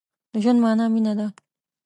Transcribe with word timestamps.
د 0.31 0.33
ژوند 0.43 0.59
مانا 0.63 0.85
مينه 0.93 1.13
ده. 1.19 1.27